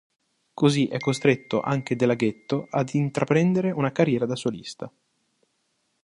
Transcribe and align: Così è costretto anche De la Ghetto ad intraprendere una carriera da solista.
Così 0.55 0.87
è 0.87 0.97
costretto 0.97 1.61
anche 1.61 1.95
De 1.95 2.07
la 2.07 2.15
Ghetto 2.15 2.65
ad 2.71 2.89
intraprendere 2.95 3.69
una 3.69 3.91
carriera 3.91 4.25
da 4.25 4.35
solista. 4.35 4.91